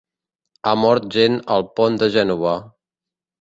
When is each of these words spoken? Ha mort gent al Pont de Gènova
Ha 0.65 0.71
mort 0.83 1.03
gent 1.15 1.37
al 1.57 1.67
Pont 1.81 2.01
de 2.05 2.09
Gènova 2.17 2.57